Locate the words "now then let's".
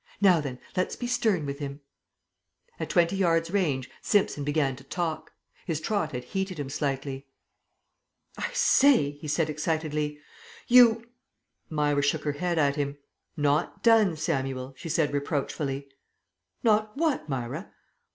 0.19-0.95